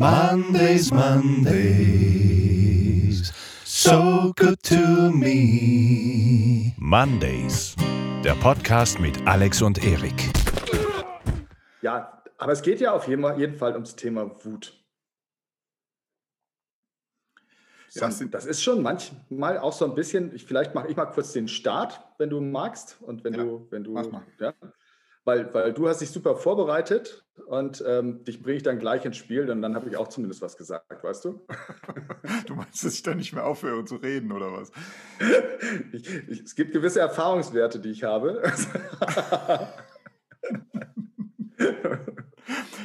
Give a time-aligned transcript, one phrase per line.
[0.00, 1.60] Mondays, Mondays,
[3.66, 6.72] so good to me.
[6.78, 7.76] Mondays,
[8.24, 10.30] der Podcast mit Alex und Erik.
[11.82, 14.74] Ja, aber es geht ja auf jeden jeden Fall ums Thema Wut.
[17.92, 21.32] Ja, Das ist schon manchmal auch so ein bisschen, ich, vielleicht mache ich mal kurz
[21.34, 22.96] den Start, wenn du magst.
[23.02, 24.22] Und wenn Ja, du, wenn du, mach mal.
[24.38, 24.54] ja,
[25.24, 29.16] weil, weil du hast dich super vorbereitet und ähm, dich bringe ich dann gleich ins
[29.16, 31.46] Spiel und dann habe ich auch zumindest was gesagt, weißt du?
[32.46, 34.70] Du meinst, dass ich da nicht mehr aufhöre zu reden oder was?
[35.92, 38.42] Ich, ich, es gibt gewisse Erfahrungswerte, die ich habe.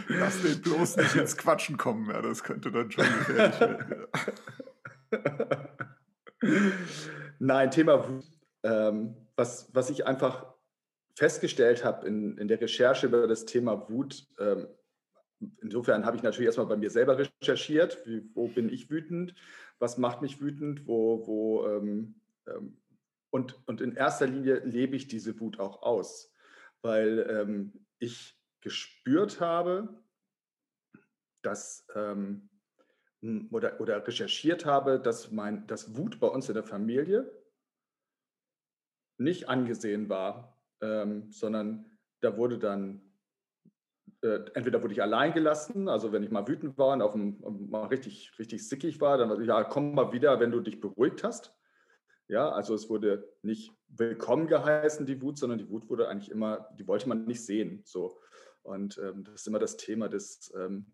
[0.08, 4.08] Lass den bloß nicht ins Quatschen kommen, ja, das könnte dann schon gefährlich werden.
[7.40, 8.22] Nein, Thema.
[8.64, 10.55] Ähm, was, was ich einfach
[11.16, 14.68] festgestellt habe in, in der Recherche über das Thema Wut, ähm,
[15.62, 19.34] insofern habe ich natürlich erstmal bei mir selber recherchiert, wie, wo bin ich wütend,
[19.80, 22.16] was macht mich wütend, wo, wo ähm,
[22.48, 22.78] ähm,
[23.32, 26.34] und, und in erster Linie lebe ich diese Wut auch aus,
[26.82, 30.02] weil ähm, ich gespürt habe,
[31.42, 32.50] dass ähm,
[33.52, 37.32] oder, oder recherchiert habe, dass, mein, dass Wut bei uns in der Familie
[39.18, 41.86] nicht angesehen war, ähm, sondern
[42.22, 43.02] da wurde dann,
[44.22, 47.40] äh, entweder wurde ich allein gelassen, also wenn ich mal wütend war und auf dem,
[47.70, 50.80] mal richtig, richtig sickig war, dann war ich, ja, komm mal wieder, wenn du dich
[50.80, 51.54] beruhigt hast.
[52.28, 56.70] Ja, also es wurde nicht willkommen geheißen, die Wut, sondern die Wut wurde eigentlich immer,
[56.80, 57.82] die wollte man nicht sehen.
[57.86, 58.20] So.
[58.64, 60.92] Und ähm, das ist immer das Thema des ähm,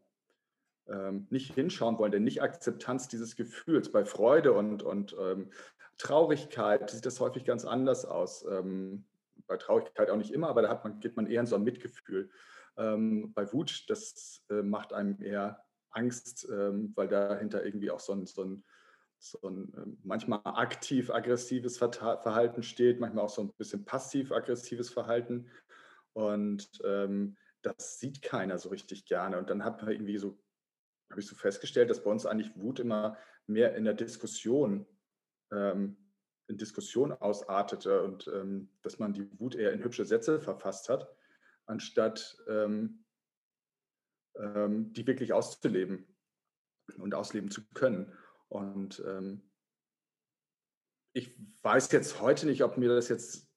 [0.88, 3.92] ähm, nicht hinschauen wollen, der Nicht-Akzeptanz dieses Gefühls.
[3.92, 5.52] Bei Freude und, und ähm,
[5.98, 8.46] Traurigkeit sieht das häufig ganz anders aus.
[8.50, 9.06] Ähm,
[9.48, 12.30] bei Traurigkeit auch nicht immer, aber da man, geht man eher in so ein Mitgefühl.
[12.78, 18.14] Ähm, bei Wut, das äh, macht einem eher Angst, ähm, weil dahinter irgendwie auch so
[18.14, 18.64] ein, so ein,
[19.20, 25.50] so ein ähm, manchmal aktiv-aggressives Verhalten steht, manchmal auch so ein bisschen passiv-aggressives Verhalten.
[26.14, 29.38] Und ähm, das sieht keiner so richtig gerne.
[29.38, 30.40] Und dann hat man irgendwie so,
[31.10, 33.18] habe ich so festgestellt, dass bei uns eigentlich Wut immer
[33.48, 34.86] mehr in der Diskussion,
[35.52, 35.98] ähm,
[36.52, 41.10] in Diskussion ausartete und ähm, dass man die Wut eher in hübsche Sätze verfasst hat,
[41.66, 43.04] anstatt ähm,
[44.36, 46.06] ähm, die wirklich auszuleben
[46.98, 48.14] und ausleben zu können.
[48.50, 49.42] Und ähm,
[51.14, 53.50] ich weiß jetzt heute nicht, ob mir das jetzt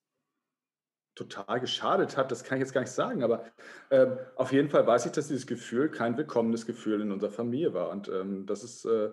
[1.14, 3.44] total geschadet hat, das kann ich jetzt gar nicht sagen, aber
[3.90, 7.72] ähm, auf jeden Fall weiß ich, dass dieses Gefühl kein willkommenes Gefühl in unserer Familie
[7.72, 7.90] war.
[7.90, 9.12] Und ähm, das ist, äh,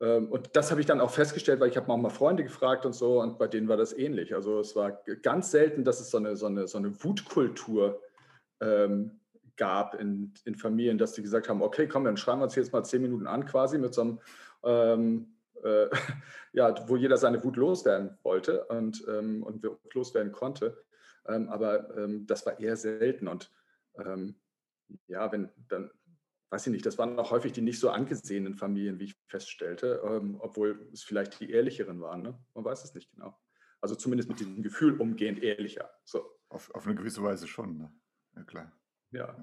[0.00, 2.94] und das habe ich dann auch festgestellt, weil ich habe auch mal Freunde gefragt und
[2.94, 4.34] so, und bei denen war das ähnlich.
[4.34, 8.00] Also es war ganz selten, dass es so eine, so eine, so eine Wutkultur
[8.60, 9.20] ähm,
[9.56, 12.72] gab in, in Familien, dass die gesagt haben, okay, komm, dann schreiben wir uns jetzt
[12.72, 14.20] mal zehn Minuten an, quasi mit so einem
[14.64, 15.88] ähm, äh,
[16.52, 20.82] ja, wo jeder seine Wut loswerden wollte und, ähm, und loswerden konnte.
[21.28, 23.28] Ähm, aber ähm, das war eher selten.
[23.28, 23.50] Und
[23.98, 24.34] ähm,
[25.06, 25.90] ja, wenn dann,
[26.50, 30.02] weiß ich nicht, das waren auch häufig die nicht so angesehenen Familien, wie ich feststellte,
[30.04, 32.22] ähm, obwohl es vielleicht die ehrlicheren waren.
[32.22, 32.38] Ne?
[32.54, 33.38] Man weiß es nicht genau.
[33.80, 35.90] Also zumindest mit diesem Gefühl umgehend ehrlicher.
[36.04, 37.92] So, Auf, auf eine gewisse Weise schon, ne?
[38.36, 38.72] Ja, klar.
[39.12, 39.36] ja.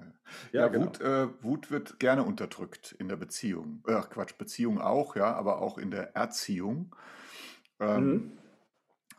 [0.52, 0.86] Ja, genau.
[0.86, 3.82] Wut, äh, Wut wird gerne unterdrückt in der Beziehung.
[3.88, 6.94] Ach Quatsch, Beziehung auch, ja, aber auch in der Erziehung.
[7.80, 8.38] Ähm, Mhm.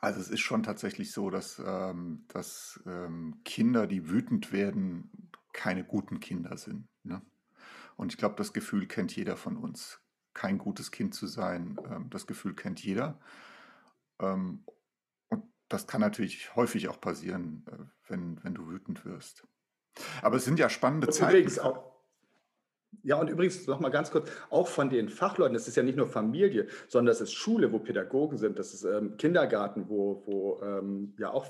[0.01, 5.83] Also es ist schon tatsächlich so, dass, ähm, dass ähm, Kinder, die wütend werden, keine
[5.83, 6.87] guten Kinder sind.
[7.03, 7.21] Ne?
[7.99, 9.99] Und ich glaube, das Gefühl kennt jeder von uns.
[10.33, 13.19] Kein gutes Kind zu sein, ähm, das Gefühl kennt jeder.
[14.21, 14.63] Ähm,
[15.27, 17.75] und das kann natürlich häufig auch passieren, äh,
[18.07, 19.45] wenn, wenn du wütend wirst.
[20.21, 21.31] Aber es sind ja spannende Und Zeiten.
[21.31, 21.91] übrigens auch,
[23.03, 25.97] ja, und übrigens noch mal ganz kurz, auch von den Fachleuten, das ist ja nicht
[25.97, 30.61] nur Familie, sondern das ist Schule, wo Pädagogen sind, das ist ähm, Kindergarten, wo, wo
[30.63, 31.43] ähm, ja auch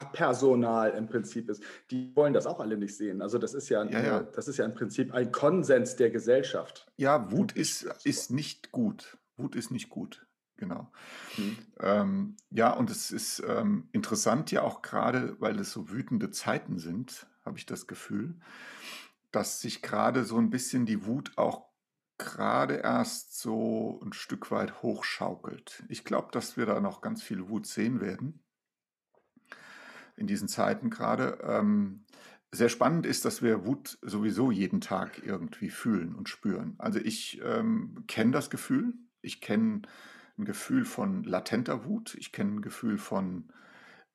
[0.00, 1.62] Fachpersonal im Prinzip ist.
[1.90, 3.22] Die wollen das auch alle nicht sehen.
[3.22, 4.20] Also das ist ja, Ja, ja.
[4.22, 6.90] das ist ja im Prinzip ein Konsens der Gesellschaft.
[6.96, 9.18] Ja, Wut ist, ist- nicht gut.
[9.36, 10.26] Wut ist nicht gut,
[10.56, 10.90] genau.
[11.36, 11.56] Hm.
[11.80, 16.78] Ähm, ja, und es ist ähm, interessant ja auch gerade, weil es so wütende Zeiten
[16.78, 18.34] sind, habe ich das Gefühl,
[19.32, 21.68] dass sich gerade so ein bisschen die Wut auch
[22.18, 25.84] gerade erst so ein Stück weit hochschaukelt.
[25.88, 28.42] Ich glaube, dass wir da noch ganz viel Wut sehen werden
[30.20, 31.38] in diesen Zeiten gerade.
[31.42, 32.04] Ähm,
[32.52, 36.74] sehr spannend ist, dass wir Wut sowieso jeden Tag irgendwie fühlen und spüren.
[36.78, 38.94] Also ich ähm, kenne das Gefühl.
[39.22, 39.82] Ich kenne
[40.38, 42.14] ein Gefühl von latenter Wut.
[42.18, 43.52] Ich kenne ein Gefühl von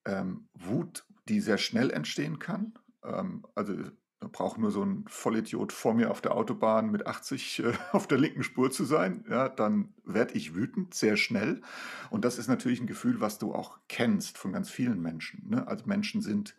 [0.05, 2.73] ähm, Wut, die sehr schnell entstehen kann.
[3.03, 3.73] Ähm, also
[4.19, 8.07] Da braucht nur so ein Vollidiot vor mir auf der Autobahn mit 80 äh, auf
[8.07, 11.61] der linken Spur zu sein, ja, dann werde ich wütend, sehr schnell.
[12.09, 15.49] Und das ist natürlich ein Gefühl, was du auch kennst von ganz vielen Menschen.
[15.49, 15.67] Ne?
[15.67, 16.55] Also Menschen sind,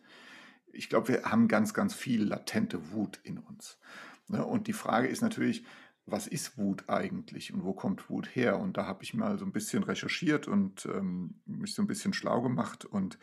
[0.71, 3.79] ich glaube, wir haben ganz, ganz viel latente Wut in uns.
[4.27, 4.45] Ne?
[4.45, 5.65] Und die Frage ist natürlich,
[6.07, 8.59] was ist Wut eigentlich und wo kommt Wut her?
[8.59, 12.13] Und da habe ich mal so ein bisschen recherchiert und ähm, mich so ein bisschen
[12.13, 12.85] schlau gemacht.
[12.85, 13.19] Und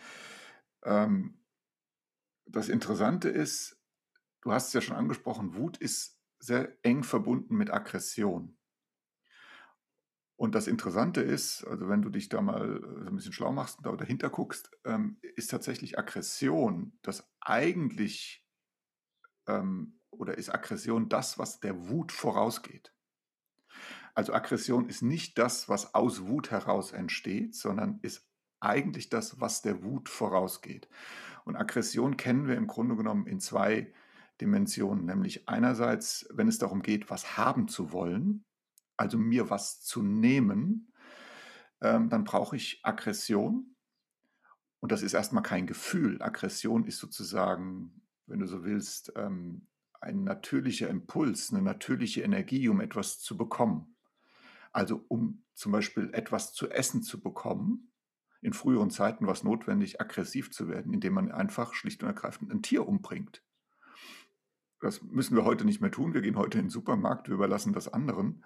[0.84, 1.38] ähm,
[2.46, 3.73] das Interessante ist,
[4.44, 8.56] du hast es ja schon angesprochen, Wut ist sehr eng verbunden mit Aggression.
[10.36, 13.78] Und das Interessante ist, also wenn du dich da mal so ein bisschen schlau machst
[13.78, 18.46] und da dahinter guckst, ähm, ist tatsächlich Aggression das eigentlich
[19.46, 22.92] ähm, oder ist Aggression das, was der Wut vorausgeht.
[24.14, 28.28] Also Aggression ist nicht das, was aus Wut heraus entsteht, sondern ist
[28.60, 30.88] eigentlich das, was der Wut vorausgeht.
[31.44, 33.92] Und Aggression kennen wir im Grunde genommen in zwei
[34.40, 38.44] Dimensionen, nämlich einerseits, wenn es darum geht, was haben zu wollen,
[38.96, 40.92] also mir was zu nehmen,
[41.80, 43.76] ähm, dann brauche ich Aggression.
[44.80, 46.20] Und das ist erstmal kein Gefühl.
[46.20, 49.66] Aggression ist sozusagen, wenn du so willst, ähm,
[50.00, 53.96] ein natürlicher Impuls, eine natürliche Energie, um etwas zu bekommen.
[54.72, 57.92] Also um zum Beispiel etwas zu essen zu bekommen,
[58.42, 62.52] in früheren Zeiten war es notwendig, aggressiv zu werden, indem man einfach schlicht und ergreifend
[62.52, 63.42] ein Tier umbringt.
[64.84, 66.12] Das müssen wir heute nicht mehr tun.
[66.12, 68.44] Wir gehen heute in den Supermarkt, wir überlassen das anderen.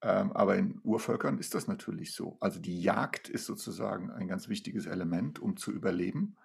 [0.00, 2.36] Ähm, aber in Urvölkern ist das natürlich so.
[2.38, 6.36] Also die Jagd ist sozusagen ein ganz wichtiges Element, um zu überleben.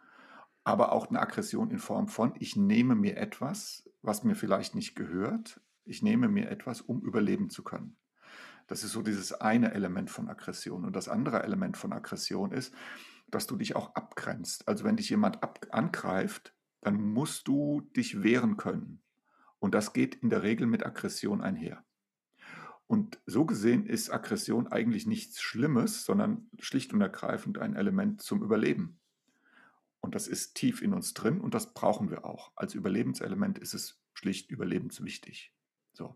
[0.63, 4.95] Aber auch eine Aggression in Form von, ich nehme mir etwas, was mir vielleicht nicht
[4.95, 5.61] gehört.
[5.85, 7.97] Ich nehme mir etwas, um überleben zu können.
[8.65, 10.83] Das ist so dieses eine Element von Aggression.
[10.83, 12.73] Und das andere Element von Aggression ist,
[13.29, 14.67] dass du dich auch abgrenzt.
[14.67, 19.03] Also wenn dich jemand angreift, dann musst du dich wehren können.
[19.61, 21.85] Und das geht in der Regel mit Aggression einher.
[22.87, 28.41] Und so gesehen ist Aggression eigentlich nichts Schlimmes, sondern schlicht und ergreifend ein Element zum
[28.43, 28.99] Überleben.
[30.01, 32.51] Und das ist tief in uns drin und das brauchen wir auch.
[32.55, 35.53] Als Überlebenselement ist es schlicht überlebenswichtig.
[35.93, 36.15] So.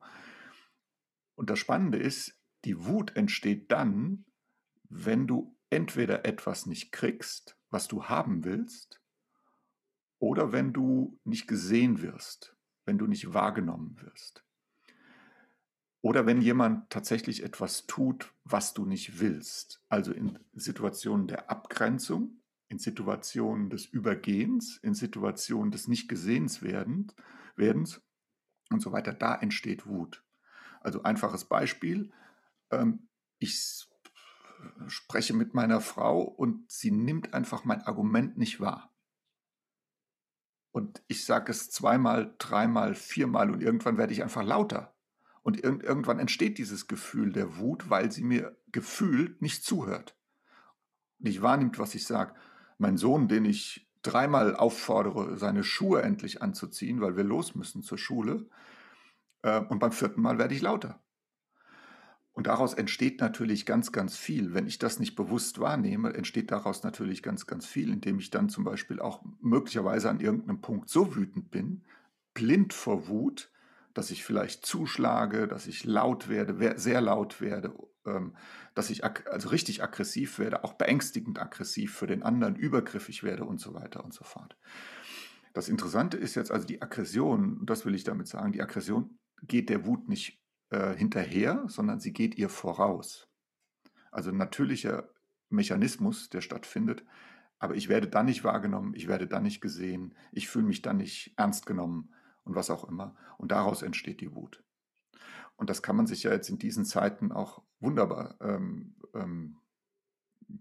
[1.35, 4.25] Und das Spannende ist, die Wut entsteht dann,
[4.89, 8.99] wenn du entweder etwas nicht kriegst, was du haben willst,
[10.17, 12.54] oder wenn du nicht gesehen wirst,
[12.85, 14.43] wenn du nicht wahrgenommen wirst.
[16.01, 19.83] Oder wenn jemand tatsächlich etwas tut, was du nicht willst.
[19.89, 28.01] Also in Situationen der Abgrenzung, in Situationen des Übergehens, in Situationen des Nicht-Gesehens-Werdens
[28.69, 30.23] und so weiter, da entsteht Wut.
[30.81, 32.11] Also einfaches Beispiel,
[32.69, 33.07] ähm,
[33.39, 33.87] ich
[34.87, 38.94] spreche mit meiner Frau und sie nimmt einfach mein Argument nicht wahr.
[40.75, 44.93] Und ich sage es zweimal, dreimal, viermal und irgendwann werde ich einfach lauter.
[45.41, 50.17] Und ir irgendwann entsteht dieses Gefühl der Wut, weil sie mir gefühlt nicht zuhört.
[51.17, 52.33] Nicht wahrnimmt, was ich sage.
[52.77, 57.97] Mein Sohn, den ich dreimal auffordere, seine Schuhe endlich anzuziehen, weil wir los müssen zur
[57.97, 58.49] Schule.
[59.43, 61.01] Äh, und beim vierten Mal werde ich lauter.
[62.35, 64.53] Und daraus entsteht natürlich ganz, ganz viel.
[64.53, 68.49] Wenn ich das nicht bewusst wahrnehme, entsteht daraus natürlich ganz, ganz viel, indem ich dann
[68.49, 71.83] zum Beispiel auch möglicherweise an irgendeinem Punkt so wütend bin,
[72.33, 73.49] blind vor Wut,
[73.93, 77.73] dass ich vielleicht zuschlage, dass ich laut werde, sehr laut werde,
[78.05, 78.35] ähm,
[78.73, 83.61] dass ich also richtig aggressiv werde, auch beängstigend aggressiv für den anderen, übergriffig werde und
[83.61, 84.57] so weiter und so fort.
[85.53, 89.69] Das Interessante ist jetzt also die Aggression, das will ich damit sagen, die Aggression geht
[89.69, 93.27] der Wut nicht äh, hinterher, sondern sie geht ihr voraus.
[94.11, 95.09] Also ein natürlicher
[95.49, 97.05] Mechanismus, der stattfindet,
[97.59, 100.97] aber ich werde dann nicht wahrgenommen, ich werde dann nicht gesehen, ich fühle mich dann
[100.97, 103.15] nicht ernst genommen und was auch immer.
[103.37, 104.63] Und daraus entsteht die Wut.
[105.55, 109.57] Und das kann man sich ja jetzt in diesen Zeiten auch wunderbar ähm, ähm,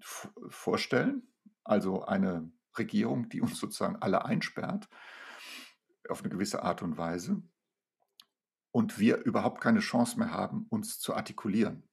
[0.00, 1.22] vorstellen.
[1.64, 4.88] Also eine Regierung, die uns sozusagen alle einsperrt,
[6.08, 7.42] auf eine gewisse Art und Weise
[8.74, 11.84] und wir überhaupt keine Chance mehr haben, uns zu artikulieren.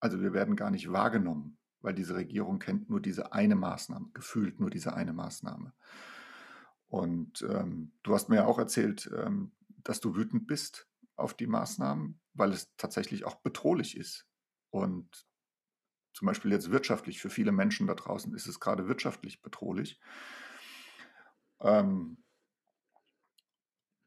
[0.00, 4.58] Also wir werden gar nicht wahrgenommen, weil diese Regierung kennt nur diese eine Maßnahme, gefühlt
[4.58, 5.74] nur diese eine Maßnahme.
[6.86, 9.52] Und ähm, du hast mir ja auch erzählt, ähm,
[9.84, 14.26] dass du wütend bist auf die Maßnahmen, weil es tatsächlich auch bedrohlich ist.
[14.70, 15.26] Und
[16.14, 20.00] zum Beispiel jetzt wirtschaftlich, für viele Menschen da draußen ist es gerade wirtschaftlich bedrohlich.
[21.60, 22.24] Ähm,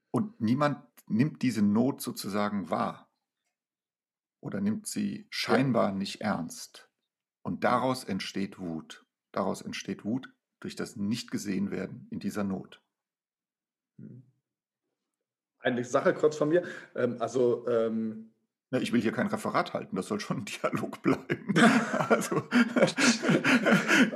[0.10, 3.10] und niemand nimmt diese Not sozusagen wahr
[4.42, 6.90] oder nimmt sie scheinbar nicht ernst.
[7.42, 9.06] Und daraus entsteht Wut.
[9.32, 12.82] Daraus entsteht Wut durch das Nicht-Gesehen-Werden in dieser Not.
[14.00, 14.24] Hm.
[15.60, 16.64] Eine Sache kurz von mir.
[16.96, 18.35] Ähm, also ähm,
[18.72, 21.54] Na, ich will hier kein Referat halten, das soll schon ein Dialog bleiben.
[22.10, 22.44] Also,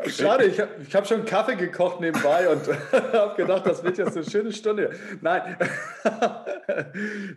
[0.08, 4.30] Schade, ich habe hab schon Kaffee gekocht nebenbei und habe gedacht, das wird jetzt eine
[4.30, 4.92] schöne Stunde.
[5.22, 5.58] Nein,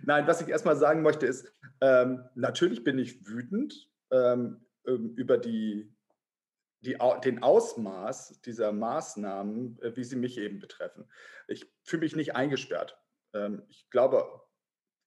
[0.03, 1.51] Nein was ich erstmal sagen möchte, ist,
[1.81, 5.95] ähm, natürlich bin ich wütend ähm, ähm über die,
[6.81, 11.09] die, den Ausmaß dieser Maßnahmen, äh, wie sie mich eben betreffen.
[11.49, 12.99] Ich fühle mich nicht eingesperrt.
[13.35, 14.42] Ähm, ich glaube,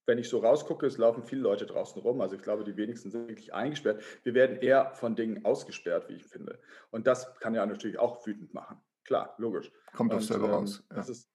[0.06, 2.20] wenn ich so rausgucke, es laufen viele Leute draußen rum.
[2.20, 4.02] Also ich glaube, die wenigsten sind wirklich eingesperrt.
[4.22, 6.58] Wir werden eher von Dingen ausgesperrt, wie ich finde.
[6.90, 8.80] Und das kann ja natürlich auch wütend machen.
[9.04, 9.70] Klar, logisch.
[9.94, 10.82] Kommt auch selber ähm, raus.
[10.90, 11.02] Ja.
[11.02, 11.28] Ist,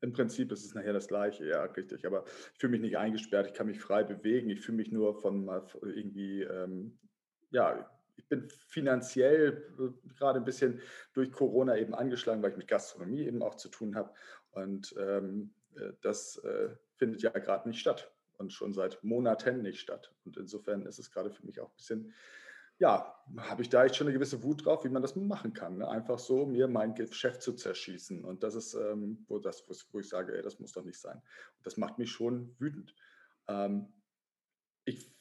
[0.00, 2.06] Im Prinzip ist es nachher das Gleiche, ja, richtig.
[2.06, 4.50] Aber ich fühle mich nicht eingesperrt, ich kann mich frei bewegen.
[4.50, 5.48] Ich fühle mich nur von
[5.82, 6.98] irgendwie, ähm,
[7.50, 10.80] ja, ich bin finanziell äh, gerade ein bisschen
[11.12, 14.10] durch Corona eben angeschlagen, weil ich mit Gastronomie eben auch zu tun habe.
[14.50, 16.70] Und ähm, äh, das äh,
[17.02, 20.14] findet ja gerade nicht statt und schon seit Monaten nicht statt.
[20.24, 22.14] Und insofern ist es gerade für mich auch ein bisschen,
[22.78, 25.78] ja, habe ich da echt schon eine gewisse Wut drauf, wie man das machen kann.
[25.78, 25.88] Ne?
[25.88, 28.24] Einfach so mir mein Geschäft zu zerschießen.
[28.24, 31.16] Und das ist, ähm, wo, das, wo ich sage, ey, das muss doch nicht sein.
[31.16, 32.94] Und das macht mich schon wütend.
[33.48, 33.92] Ähm,
[34.84, 35.12] ich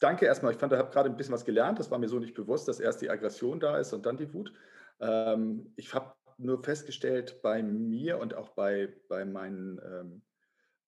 [0.00, 0.52] danke erstmal.
[0.52, 1.78] Ich fand, ich habe gerade ein bisschen was gelernt.
[1.78, 4.32] Das war mir so nicht bewusst, dass erst die Aggression da ist und dann die
[4.32, 4.54] Wut.
[5.00, 10.22] Ähm, ich habe nur festgestellt bei mir und auch bei, bei meinen ähm,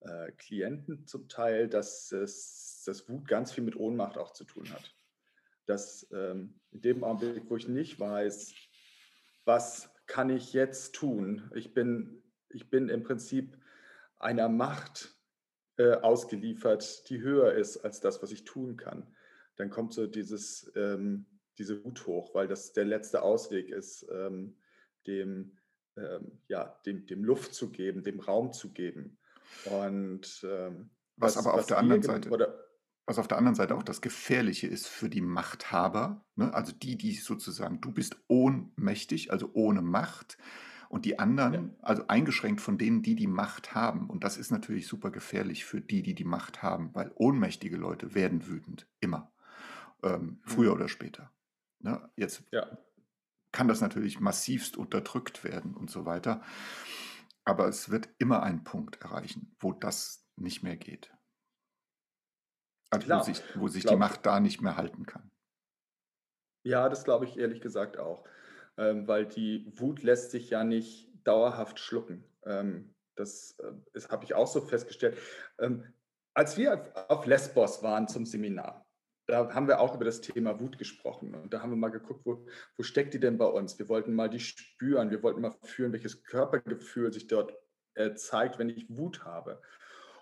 [0.06, 4.70] äh, Klienten zum Teil, dass es, das Wut ganz viel mit Ohnmacht auch zu tun
[4.70, 4.94] hat.
[5.66, 8.54] Dass ähm, in dem Augenblick, wo ich nicht weiß,
[9.44, 13.58] was kann ich jetzt tun, ich bin, ich bin im Prinzip
[14.18, 15.16] einer Macht
[15.76, 19.14] äh, ausgeliefert, die höher ist als das, was ich tun kann.
[19.56, 21.26] Dann kommt so dieses, ähm,
[21.58, 24.56] diese Wut hoch, weil das der letzte Ausweg ist, ähm,
[25.06, 25.58] dem,
[25.96, 29.18] ähm, ja, dem, dem Luft zu geben, dem Raum zu geben.
[29.64, 32.30] Und ähm, was, was, aber auf was der anderen Seite.
[32.30, 32.66] Oder,
[33.06, 36.52] was auf der anderen Seite auch das Gefährliche ist für die Machthaber, ne?
[36.52, 40.38] also die, die sozusagen, du bist ohnmächtig, also ohne Macht,
[40.88, 41.70] und die anderen, ja.
[41.82, 44.08] also eingeschränkt von denen, die die Macht haben.
[44.08, 48.14] Und das ist natürlich super gefährlich für die, die die Macht haben, weil ohnmächtige Leute
[48.14, 49.32] werden wütend, immer,
[50.02, 50.76] ähm, früher mhm.
[50.76, 51.30] oder später.
[51.80, 52.08] Ne?
[52.16, 52.66] Jetzt ja.
[53.52, 56.42] kann das natürlich massivst unterdrückt werden und so weiter.
[57.46, 61.14] Aber es wird immer einen Punkt erreichen, wo das nicht mehr geht.
[62.90, 65.30] Also wo sich, wo sich die Macht da nicht mehr halten kann.
[66.64, 68.24] Ja, das glaube ich ehrlich gesagt auch.
[68.76, 72.24] Ähm, weil die Wut lässt sich ja nicht dauerhaft schlucken.
[72.44, 75.16] Ähm, das, äh, das habe ich auch so festgestellt.
[75.58, 75.94] Ähm,
[76.34, 78.85] als wir auf Lesbos waren zum Seminar,
[79.26, 81.34] da haben wir auch über das Thema Wut gesprochen.
[81.34, 83.78] Und da haben wir mal geguckt, wo, wo steckt die denn bei uns?
[83.78, 87.52] Wir wollten mal die spüren, wir wollten mal fühlen, welches Körpergefühl sich dort
[87.94, 89.60] äh, zeigt, wenn ich Wut habe.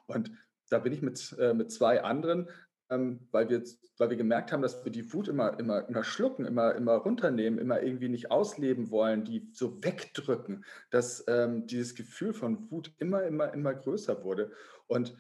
[0.07, 0.33] Und
[0.71, 2.49] da bin ich mit, äh, mit zwei anderen,
[2.91, 3.63] ähm, weil, wir,
[3.99, 7.59] weil wir gemerkt haben, dass wir die Wut immer, immer, immer schlucken, immer, immer runternehmen,
[7.59, 13.23] immer irgendwie nicht ausleben wollen, die so wegdrücken, dass ähm, dieses Gefühl von Wut immer,
[13.25, 14.53] immer, immer größer wurde.
[14.87, 15.15] Und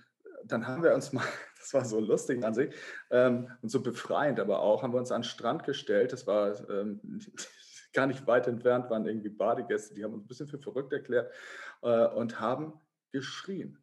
[0.47, 1.25] dann haben wir uns mal,
[1.59, 2.75] das war so lustig an sich
[3.11, 6.13] ähm, und so befreiend, aber auch haben wir uns an den Strand gestellt.
[6.13, 7.01] Das war ähm,
[7.93, 11.33] gar nicht weit entfernt, waren irgendwie Badegäste, die haben uns ein bisschen für verrückt erklärt
[11.83, 12.81] äh, und haben
[13.13, 13.79] geschrien.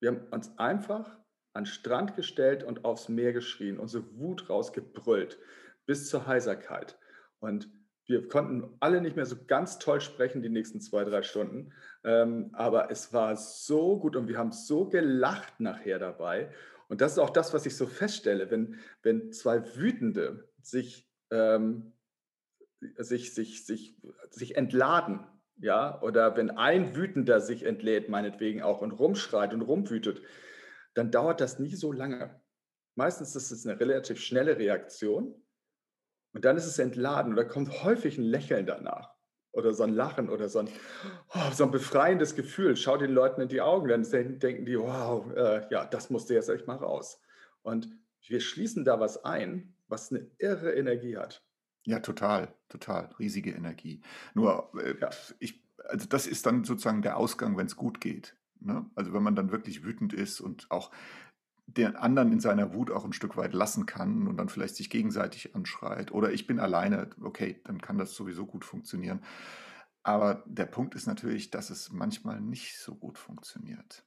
[0.00, 1.18] Wir haben uns einfach
[1.52, 5.38] an den Strand gestellt und aufs Meer geschrien, unsere Wut rausgebrüllt
[5.86, 6.98] bis zur Heiserkeit.
[7.40, 7.68] Und
[8.08, 11.72] wir konnten alle nicht mehr so ganz toll sprechen die nächsten zwei, drei Stunden.
[12.04, 16.50] Ähm, aber es war so gut und wir haben so gelacht nachher dabei.
[16.88, 21.92] Und das ist auch das, was ich so feststelle, wenn, wenn zwei Wütende sich, ähm,
[22.96, 24.00] sich, sich, sich,
[24.30, 25.26] sich entladen,
[25.60, 30.22] ja, oder wenn ein Wütender sich entlädt, meinetwegen auch und rumschreit und rumwütet,
[30.94, 32.40] dann dauert das nie so lange.
[32.94, 35.34] Meistens ist es eine relativ schnelle Reaktion
[36.32, 39.14] und dann ist es entladen und da kommt häufig ein Lächeln danach
[39.52, 40.68] oder so ein Lachen oder so ein,
[41.34, 42.76] oh, so ein befreiendes Gefühl.
[42.76, 44.04] Schau den Leuten in die Augen, dann
[44.38, 47.20] denken die, wow, äh, ja, das musste jetzt echt mal raus.
[47.62, 47.88] Und
[48.26, 51.42] wir schließen da was ein, was eine irre Energie hat.
[51.84, 54.02] Ja, total, total, riesige Energie.
[54.34, 55.10] Nur, äh, ja.
[55.38, 58.36] ich, also das ist dann sozusagen der Ausgang, wenn es gut geht.
[58.60, 58.84] Ne?
[58.94, 60.90] Also wenn man dann wirklich wütend ist und auch
[61.76, 64.88] den anderen in seiner Wut auch ein Stück weit lassen kann und dann vielleicht sich
[64.88, 66.12] gegenseitig anschreit.
[66.12, 69.20] Oder ich bin alleine, okay, dann kann das sowieso gut funktionieren.
[70.02, 74.06] Aber der Punkt ist natürlich, dass es manchmal nicht so gut funktioniert.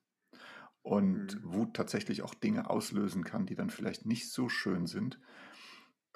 [0.82, 1.53] Und mhm.
[1.53, 5.20] Wut tatsächlich auch Dinge auslösen kann, die dann vielleicht nicht so schön sind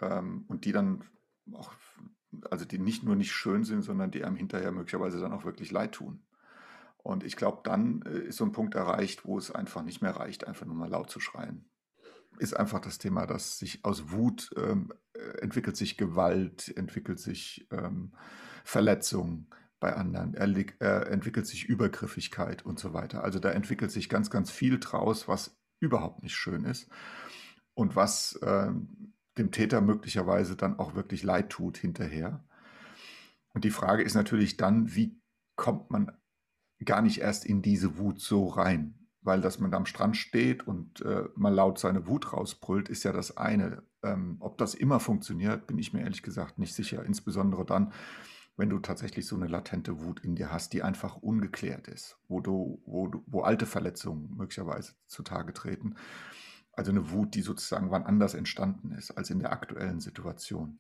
[0.01, 1.03] ähm, und die dann
[1.53, 1.73] auch,
[2.49, 5.71] also die nicht nur nicht schön sind, sondern die einem hinterher möglicherweise dann auch wirklich
[5.71, 6.23] leid tun.
[7.05, 10.15] Und ich glaube, dann äh, ist so ein Punkt erreicht, wo es einfach nicht mehr
[10.15, 11.69] reicht, einfach nur mal laut zu schreien.
[12.39, 17.67] Ist einfach das Thema, dass sich aus Wut ähm, äh, entwickelt sich Gewalt, entwickelt sich
[17.69, 18.13] ähm,
[18.63, 20.47] Verletzung bei anderen, er,
[20.79, 23.23] er entwickelt sich Übergriffigkeit und so weiter.
[23.23, 26.89] Also da entwickelt sich ganz, ganz viel draus, was überhaupt nicht schön ist
[27.75, 32.43] und was ähm, dem Täter möglicherweise dann auch wirklich leid tut hinterher.
[33.53, 35.21] Und die Frage ist natürlich dann, wie
[35.55, 36.11] kommt man
[36.83, 38.95] gar nicht erst in diese Wut so rein?
[39.21, 43.11] Weil, dass man am Strand steht und äh, mal laut seine Wut rausbrüllt, ist ja
[43.11, 43.81] das eine.
[44.03, 47.03] Ähm, ob das immer funktioniert, bin ich mir ehrlich gesagt nicht sicher.
[47.03, 47.91] Insbesondere dann,
[48.57, 52.39] wenn du tatsächlich so eine latente Wut in dir hast, die einfach ungeklärt ist, wo
[52.39, 55.95] du, wo du, wo alte Verletzungen möglicherweise zutage treten.
[56.71, 60.79] Also eine Wut, die sozusagen wann anders entstanden ist als in der aktuellen Situation.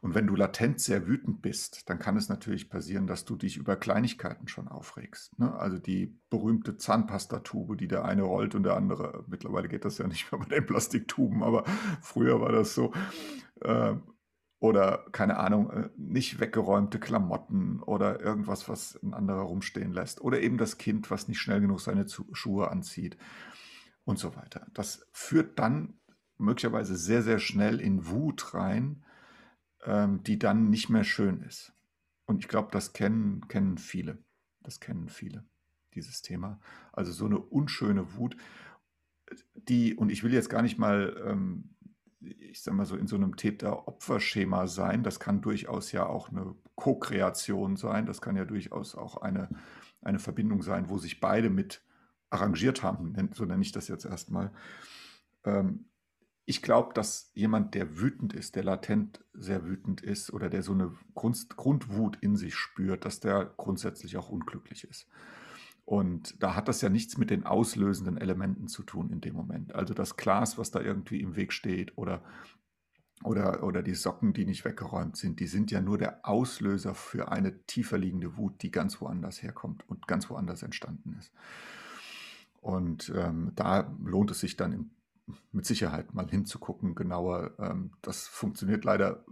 [0.00, 3.56] Und wenn du latent sehr wütend bist, dann kann es natürlich passieren, dass du dich
[3.56, 5.38] über Kleinigkeiten schon aufregst.
[5.38, 5.54] Ne?
[5.54, 10.06] Also die berühmte Zahnpastatube, die der eine rollt und der andere, mittlerweile geht das ja
[10.06, 11.64] nicht mehr bei den Plastiktuben, aber
[12.00, 12.92] früher war das so.
[13.60, 13.94] Äh,
[14.64, 20.22] oder keine Ahnung, äh, nicht weggeräumte Klamotten oder irgendwas, was ein anderer rumstehen lässt.
[20.22, 23.18] Oder eben das Kind, was nicht schnell genug seine Schuhe anzieht
[24.04, 24.66] und so weiter.
[24.72, 25.98] Das führt dann
[26.38, 29.04] möglicherweise sehr, sehr schnell in Wut rein,
[29.84, 31.72] ähm, die dann nicht mehr schön ist.
[32.26, 34.18] Und ich glaube, das kennen, kennen viele.
[34.62, 35.44] Das kennen viele,
[35.94, 36.60] dieses Thema.
[36.92, 38.36] Also so eine unschöne Wut,
[39.54, 41.70] die, und ich will jetzt gar nicht mal, ähm,
[42.20, 45.02] ich sag mal so, in so einem Täter-Opfer-Schema sein.
[45.02, 48.06] Das kann durchaus ja auch eine Co-Kreation sein.
[48.06, 49.48] Das kann ja durchaus auch eine,
[50.00, 51.82] eine Verbindung sein, wo sich beide mit
[52.30, 54.50] arrangiert haben, so nenne ich das jetzt erstmal.
[55.44, 55.84] Ähm,
[56.46, 60.72] ich glaube, dass jemand, der wütend ist, der latent sehr wütend ist oder der so
[60.72, 65.06] eine Grund, Grundwut in sich spürt, dass der grundsätzlich auch unglücklich ist.
[65.86, 69.74] Und da hat das ja nichts mit den auslösenden Elementen zu tun in dem Moment.
[69.74, 72.22] Also das Glas, was da irgendwie im Weg steht oder,
[73.22, 77.32] oder, oder die Socken, die nicht weggeräumt sind, die sind ja nur der Auslöser für
[77.32, 81.32] eine tiefer liegende Wut, die ganz woanders herkommt und ganz woanders entstanden ist.
[82.60, 84.90] Und ähm, da lohnt es sich dann im,
[85.52, 87.52] mit Sicherheit mal hinzugucken, genauer.
[87.58, 89.24] Ähm, das funktioniert leider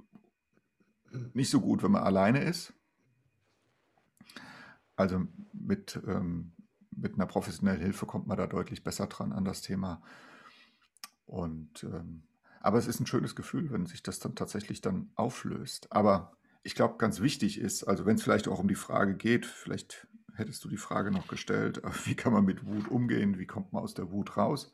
[1.35, 2.72] nicht so gut, wenn man alleine ist.
[4.96, 6.52] Also mit, ähm,
[6.90, 10.02] mit einer professionellen Hilfe kommt man da deutlich besser dran an das Thema.
[11.26, 12.24] Und ähm,
[12.61, 15.90] aber es ist ein schönes Gefühl, wenn sich das dann tatsächlich dann auflöst.
[15.90, 19.46] Aber ich glaube, ganz wichtig ist, also wenn es vielleicht auch um die Frage geht,
[19.46, 23.72] vielleicht hättest du die Frage noch gestellt, wie kann man mit Wut umgehen, wie kommt
[23.72, 24.72] man aus der Wut raus?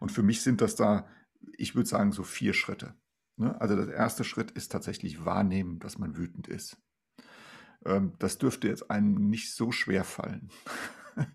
[0.00, 1.08] Und für mich sind das da,
[1.56, 2.94] ich würde sagen, so vier Schritte.
[3.36, 3.60] Ne?
[3.60, 6.78] Also der erste Schritt ist tatsächlich wahrnehmen, dass man wütend ist.
[7.84, 10.50] Ähm, das dürfte jetzt einem nicht so schwer fallen.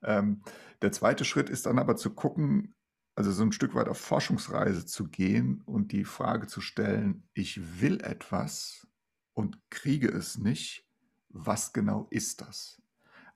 [0.00, 0.42] Ähm,
[0.80, 2.72] der zweite Schritt ist dann aber zu gucken,
[3.16, 7.80] also so ein Stück weit auf Forschungsreise zu gehen und die Frage zu stellen, ich
[7.80, 8.86] will etwas
[9.34, 10.88] und kriege es nicht,
[11.28, 12.80] was genau ist das?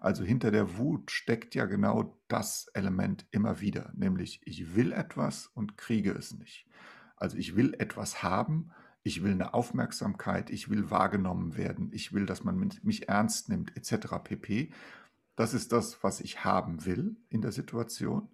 [0.02, 5.46] Also hinter der Wut steckt ja genau das Element immer wieder, nämlich ich will etwas
[5.46, 6.66] und kriege es nicht.
[7.14, 8.72] Also ich will etwas haben,
[9.04, 13.76] ich will eine Aufmerksamkeit, ich will wahrgenommen werden, ich will, dass man mich ernst nimmt,
[13.76, 14.16] etc.
[14.24, 14.72] pp.
[15.36, 18.28] Das ist das, was ich haben will in der Situation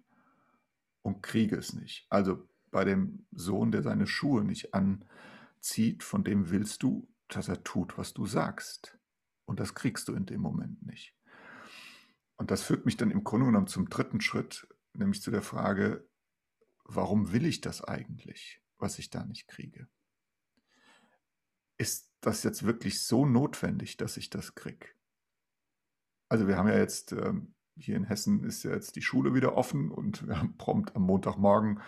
[1.03, 2.07] und kriege es nicht.
[2.09, 7.63] Also bei dem Sohn, der seine Schuhe nicht anzieht, von dem willst du, dass er
[7.63, 8.97] tut, was du sagst.
[9.45, 11.15] Und das kriegst du in dem Moment nicht.
[12.39, 16.07] Und das führt mich dann im Grunde genommen zum dritten Schritt, nämlich zu der Frage,
[16.85, 19.89] warum will ich das eigentlich, was ich da nicht kriege?
[21.77, 24.87] Ist das jetzt wirklich so notwendig, dass ich das kriege?
[26.29, 29.57] Also wir haben ja jetzt, ähm, hier in Hessen ist ja jetzt die Schule wieder
[29.57, 31.81] offen und wir haben prompt am Montagmorgen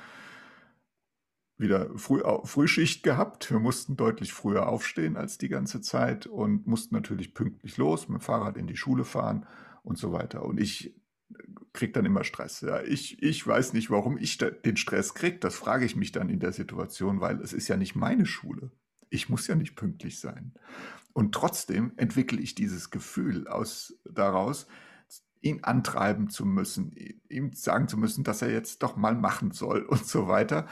[1.58, 3.52] wieder Früh, Frühschicht gehabt.
[3.52, 8.20] Wir mussten deutlich früher aufstehen als die ganze Zeit und mussten natürlich pünktlich los, mit
[8.20, 9.46] dem Fahrrad in die Schule fahren
[9.84, 10.46] und so weiter.
[10.46, 10.96] Und ich
[11.74, 12.62] kriege dann immer Stress.
[12.62, 15.40] Ja, ich, ich weiß nicht, warum ich den Stress kriege.
[15.40, 18.72] Das frage ich mich dann in der Situation, weil es ist ja nicht meine Schule.
[19.10, 20.54] Ich muss ja nicht pünktlich sein.
[21.14, 24.68] Und trotzdem entwickle ich dieses Gefühl aus, daraus,
[25.42, 26.94] ihn antreiben zu müssen,
[27.30, 30.68] ihm sagen zu müssen, dass er jetzt doch mal machen soll und so weiter,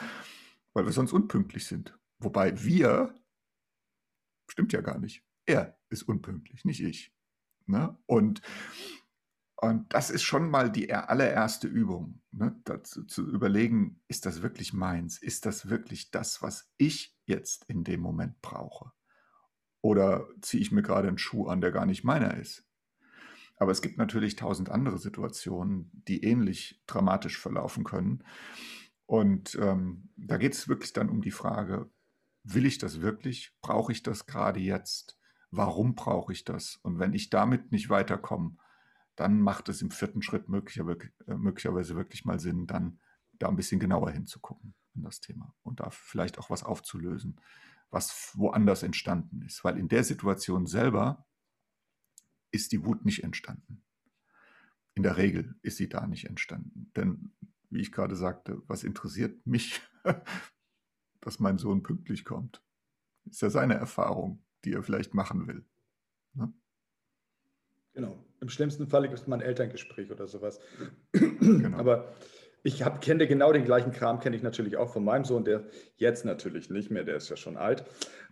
[0.73, 1.97] weil wir sonst unpünktlich sind.
[2.19, 3.15] Wobei wir,
[4.47, 7.13] stimmt ja gar nicht, er ist unpünktlich, nicht ich.
[7.65, 7.97] Ne?
[8.05, 8.41] Und
[9.61, 12.57] und das ist schon mal die allererste Übung, ne?
[12.63, 15.17] dazu zu überlegen, ist das wirklich meins?
[15.21, 18.93] Ist das wirklich das, was ich jetzt in dem Moment brauche?
[19.81, 22.65] Oder ziehe ich mir gerade einen Schuh an, der gar nicht meiner ist?
[23.57, 28.23] Aber es gibt natürlich tausend andere Situationen, die ähnlich dramatisch verlaufen können.
[29.07, 31.89] Und ähm, da geht es wirklich dann um die Frage,
[32.45, 33.53] will ich das wirklich?
[33.61, 35.19] Brauche ich das gerade jetzt?
[35.51, 36.77] Warum brauche ich das?
[36.81, 38.55] Und wenn ich damit nicht weiterkomme,
[39.19, 42.99] dann macht es im vierten Schritt äh, möglicherweise wirklich mal Sinn, dann
[43.33, 47.39] da ein bisschen genauer hinzugucken in das Thema und da vielleicht auch was aufzulösen,
[47.89, 49.63] was woanders entstanden ist.
[49.63, 51.27] Weil in der Situation selber
[52.51, 53.83] ist die Wut nicht entstanden.
[54.95, 56.91] In der Regel ist sie da nicht entstanden.
[56.95, 57.33] Denn,
[57.69, 59.81] wie ich gerade sagte, was interessiert mich,
[61.21, 62.63] dass mein Sohn pünktlich kommt?
[63.25, 65.65] Ist ja seine Erfahrung, die er vielleicht machen will.
[66.33, 66.53] Ne?
[67.93, 68.23] Genau.
[68.41, 70.59] Im schlimmsten Fall gibt es mal ein Elterngespräch oder sowas.
[71.11, 71.77] Genau.
[71.77, 72.13] Aber
[72.63, 76.25] ich kenne genau den gleichen Kram, kenne ich natürlich auch von meinem Sohn, der jetzt
[76.25, 77.85] natürlich nicht mehr, der ist ja schon alt.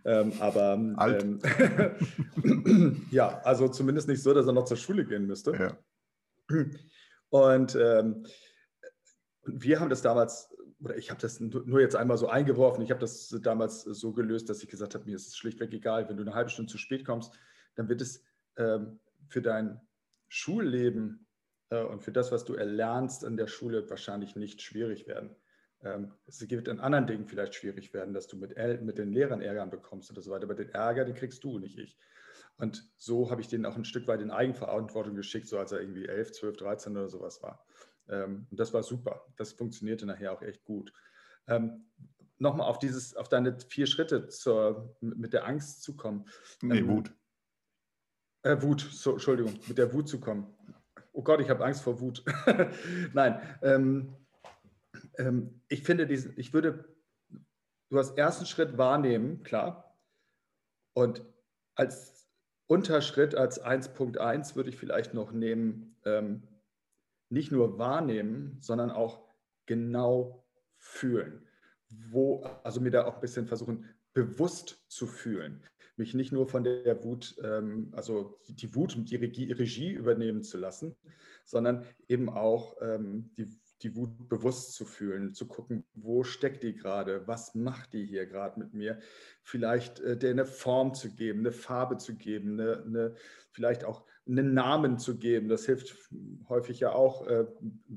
[0.04, 1.22] Ähm, aber alt.
[1.22, 5.52] Ähm, ja, also zumindest nicht so, dass er noch zur Schule gehen müsste.
[6.50, 6.64] Ja.
[7.30, 8.26] Und ähm,
[9.44, 13.00] wir haben das damals, oder ich habe das nur jetzt einmal so eingeworfen, ich habe
[13.00, 16.22] das damals so gelöst, dass ich gesagt habe, mir ist es schlichtweg egal, wenn du
[16.22, 17.32] eine halbe Stunde zu spät kommst,
[17.76, 18.22] dann wird es
[18.56, 19.80] ähm, für dein
[20.28, 21.26] Schulleben
[21.70, 25.36] äh, und für das, was du erlernst in der Schule, wahrscheinlich nicht schwierig werden.
[25.82, 29.40] Ähm, es wird in anderen Dingen vielleicht schwierig werden, dass du mit, mit den Lehrern
[29.40, 30.44] Ärgern bekommst oder so weiter.
[30.44, 31.96] Aber den Ärger, den kriegst du, nicht ich.
[32.56, 35.80] Und so habe ich den auch ein Stück weit in Eigenverantwortung geschickt, so als er
[35.80, 37.64] irgendwie 11, 12, 13 oder sowas war.
[38.08, 39.24] Ähm, und das war super.
[39.36, 40.92] Das funktionierte nachher auch echt gut.
[41.46, 41.86] Ähm,
[42.40, 46.24] Nochmal auf dieses, auf deine vier Schritte zur, mit der Angst zu kommen.
[46.62, 47.12] Nee, Wut.
[48.42, 50.46] Äh, Wut, so, Entschuldigung, mit der Wut zu kommen.
[51.12, 52.24] Oh Gott, ich habe Angst vor Wut.
[53.12, 54.16] Nein, ähm,
[55.18, 56.84] ähm, ich finde diesen, ich würde,
[57.90, 59.98] du hast ersten Schritt wahrnehmen, klar.
[60.94, 61.24] Und
[61.74, 62.28] als
[62.66, 66.42] Unterschritt, als 1.1 würde ich vielleicht noch nehmen, ähm,
[67.30, 69.28] nicht nur wahrnehmen, sondern auch
[69.66, 70.46] genau
[70.76, 71.46] fühlen.
[71.88, 75.62] Wo, also mir da auch ein bisschen versuchen, bewusst zu fühlen
[75.98, 80.42] mich nicht nur von der Wut, ähm, also die Wut und die Regie, Regie, übernehmen
[80.42, 80.96] zu lassen,
[81.44, 83.48] sondern eben auch ähm, die,
[83.82, 88.26] die Wut bewusst zu fühlen, zu gucken, wo steckt die gerade, was macht die hier
[88.26, 88.98] gerade mit mir,
[89.42, 93.14] vielleicht äh, der eine Form zu geben, eine Farbe zu geben, eine, eine,
[93.52, 95.48] vielleicht auch einen Namen zu geben.
[95.48, 95.96] Das hilft
[96.48, 97.46] häufig ja auch, äh,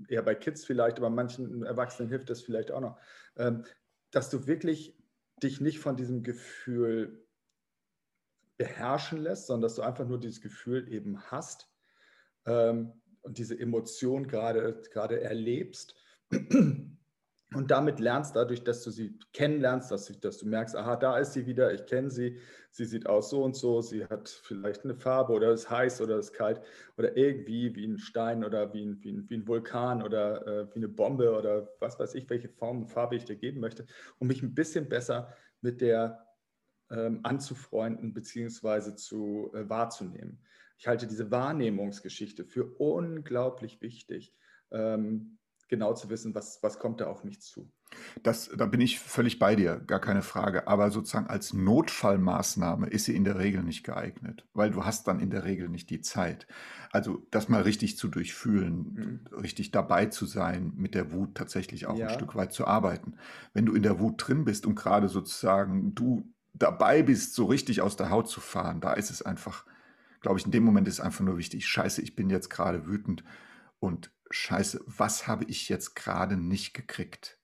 [0.07, 2.97] eher bei Kids vielleicht, aber manchen Erwachsenen hilft das vielleicht auch noch,
[3.35, 3.63] ähm,
[4.11, 4.97] dass du wirklich
[5.41, 7.25] dich nicht von diesem Gefühl
[8.61, 11.67] beherrschen lässt, sondern dass du einfach nur dieses Gefühl eben hast
[12.45, 15.95] ähm, und diese Emotion gerade, gerade erlebst.
[17.53, 21.17] Und damit lernst dadurch, dass du sie kennenlernst, dass du, dass du merkst, aha, da
[21.17, 22.37] ist sie wieder, ich kenne sie,
[22.69, 26.17] sie sieht aus so und so, sie hat vielleicht eine Farbe oder ist heiß oder
[26.17, 26.61] ist kalt
[26.97, 30.67] oder irgendwie wie ein Stein oder wie ein, wie ein, wie ein Vulkan oder äh,
[30.73, 33.85] wie eine Bombe oder was weiß ich, welche Form und Farbe ich dir geben möchte,
[34.19, 36.30] um mich ein bisschen besser mit der
[36.91, 38.95] ähm, anzufreunden bzw.
[38.95, 40.39] zu äh, wahrzunehmen.
[40.77, 44.35] Ich halte diese Wahrnehmungsgeschichte für unglaublich wichtig,
[44.71, 47.71] ähm, genau zu wissen, was, was kommt da auf mich zu.
[48.23, 50.67] Das, da bin ich völlig bei dir, gar keine Frage.
[50.67, 55.19] Aber sozusagen als Notfallmaßnahme ist sie in der Regel nicht geeignet, weil du hast dann
[55.19, 56.47] in der Regel nicht die Zeit.
[56.91, 59.37] Also das mal richtig zu durchfühlen, mhm.
[59.37, 62.07] richtig dabei zu sein, mit der Wut tatsächlich auch ja.
[62.07, 63.15] ein Stück weit zu arbeiten.
[63.53, 67.81] Wenn du in der Wut drin bist und gerade sozusagen du dabei bist, so richtig
[67.81, 69.65] aus der Haut zu fahren, da ist es einfach,
[70.21, 72.87] glaube ich, in dem Moment ist es einfach nur wichtig, scheiße, ich bin jetzt gerade
[72.87, 73.23] wütend
[73.79, 77.37] und scheiße, was habe ich jetzt gerade nicht gekriegt?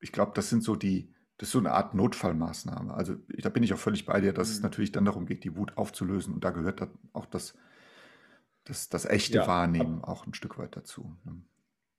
[0.00, 2.92] Ich glaube, das sind so die, das ist so eine Art Notfallmaßnahme.
[2.92, 4.54] Also da bin ich auch völlig bei dir, dass mhm.
[4.54, 7.54] es natürlich dann darum geht, die Wut aufzulösen und da gehört dann auch das,
[8.64, 11.16] das, das echte ja, Wahrnehmen auch ein Stück weit dazu.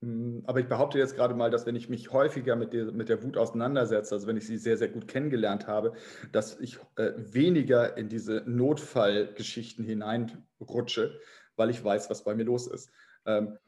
[0.02, 3.08] Hm, aber ich behaupte jetzt gerade mal, dass wenn ich mich häufiger mit der, mit
[3.08, 5.92] der Wut auseinandersetze, also wenn ich sie sehr, sehr gut kennengelernt habe,
[6.32, 11.20] dass ich äh, weniger in diese Notfallgeschichten hineinrutsche,
[11.56, 12.90] weil ich weiß, was bei mir los ist.
[13.26, 13.58] Ähm,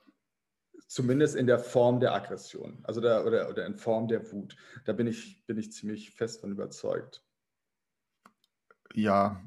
[0.86, 4.56] zumindest in der Form der Aggression, also der, oder, oder in Form der Wut.
[4.86, 7.22] Da bin ich, bin ich ziemlich fest von überzeugt.
[8.94, 9.42] Ja,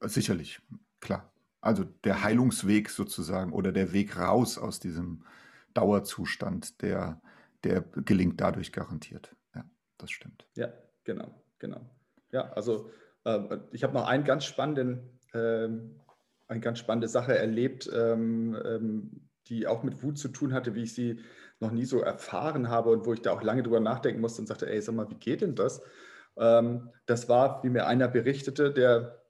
[0.00, 0.60] sicherlich,
[1.00, 1.32] klar.
[1.60, 5.24] Also der Heilungsweg sozusagen oder der Weg raus aus diesem
[5.76, 7.20] Dauerzustand, der,
[7.64, 9.34] der gelingt dadurch garantiert.
[9.54, 9.64] Ja,
[9.98, 10.46] das stimmt.
[10.54, 10.72] Ja,
[11.04, 11.88] genau, genau.
[12.32, 12.90] Ja, also
[13.24, 15.68] äh, ich habe noch einen ganz spannenden, äh,
[16.48, 20.82] eine ganz spannende Sache erlebt, ähm, ähm, die auch mit Wut zu tun hatte, wie
[20.84, 21.20] ich sie
[21.60, 24.46] noch nie so erfahren habe und wo ich da auch lange drüber nachdenken musste und
[24.46, 25.82] sagte, ey, sag mal, wie geht denn das?
[26.36, 29.22] Ähm, das war, wie mir einer berichtete, der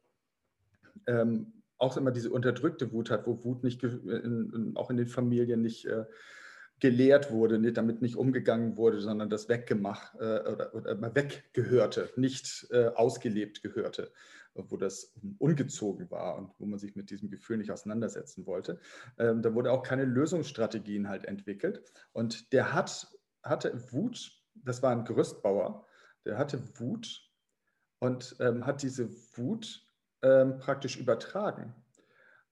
[1.07, 5.07] ähm, auch immer diese unterdrückte Wut hat, wo Wut nicht in, in, auch in den
[5.07, 6.05] Familien nicht äh,
[6.81, 12.67] gelehrt wurde, nicht, damit nicht umgegangen wurde, sondern das weggemacht äh, oder, oder weggehörte, nicht
[12.71, 14.12] äh, ausgelebt gehörte,
[14.55, 18.79] wo das ungezogen war und wo man sich mit diesem Gefühl nicht auseinandersetzen wollte.
[19.19, 21.83] Ähm, da wurde auch keine Lösungsstrategien halt entwickelt.
[22.12, 23.09] Und der hat,
[23.43, 25.87] hatte Wut, das war ein Gerüstbauer,
[26.25, 27.31] der hatte Wut
[28.01, 29.87] und ähm, hat diese Wut
[30.23, 31.75] ähm, praktisch übertragen.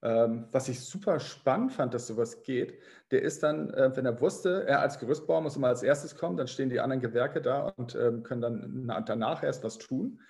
[0.01, 2.79] Ähm, was ich super spannend fand, dass sowas geht,
[3.11, 6.37] der ist dann, äh, wenn er wusste, er als Gerüstbauer muss immer als erstes kommen,
[6.37, 10.21] dann stehen die anderen Gewerke da und ähm, können dann na, danach erst was tun.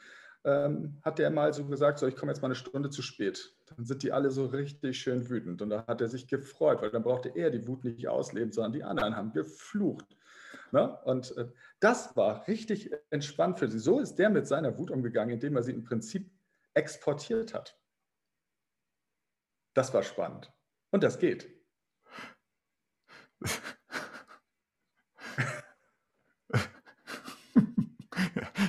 [0.44, 3.56] Ähm, hat der mal so gesagt, so ich komme jetzt mal eine Stunde zu spät.
[3.66, 6.92] Dann sind die alle so richtig schön wütend und da hat er sich gefreut, weil
[6.92, 10.06] dann brauchte er die Wut nicht ausleben, sondern die anderen haben geflucht.
[10.72, 10.96] Ne?
[11.04, 11.48] Und äh,
[11.80, 13.80] das war richtig entspannt für sie.
[13.80, 16.30] So ist der mit seiner Wut umgegangen, indem er sie im Prinzip
[16.76, 17.78] exportiert hat.
[19.76, 20.52] Das war spannend.
[20.92, 21.54] Und das geht.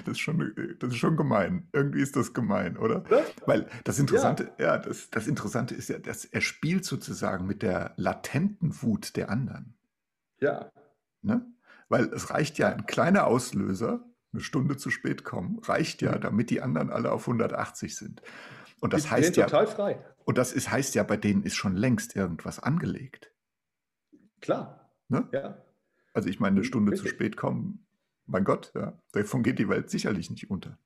[0.04, 1.68] das ist, schon, das ist schon gemein.
[1.72, 3.04] Irgendwie ist das gemein, oder?
[3.46, 7.62] Weil das Interessante, ja, ja das, das Interessante ist ja, dass er spielt sozusagen mit
[7.62, 9.78] der latenten Wut der anderen.
[10.40, 10.72] Ja.
[11.22, 11.46] Ne?
[11.88, 16.20] Weil es reicht ja ein kleiner Auslöser, eine Stunde zu spät kommen, reicht ja, mhm.
[16.20, 18.22] damit die anderen alle auf 180 sind.
[18.80, 20.04] Und das die heißt ja total frei.
[20.24, 23.32] Und das ist, heißt ja, bei denen ist schon längst irgendwas angelegt.
[24.40, 24.90] Klar.
[25.08, 25.28] Ne?
[25.32, 25.62] Ja.
[26.12, 27.10] Also ich meine, eine Stunde Richtig.
[27.10, 27.86] zu spät kommen,
[28.26, 30.78] mein Gott, ja, davon geht die Welt sicherlich nicht unter.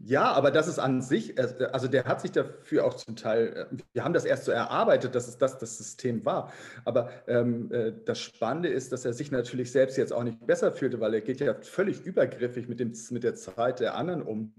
[0.00, 3.68] Ja, aber das ist an sich, äh, also der hat sich dafür auch zum Teil,
[3.72, 6.52] äh, wir haben das erst so erarbeitet, dass es das das System war.
[6.84, 10.70] Aber ähm, äh, das Spannende ist, dass er sich natürlich selbst jetzt auch nicht besser
[10.70, 14.54] fühlte, weil er geht ja völlig übergriffig mit, dem, mit der Zeit der anderen um.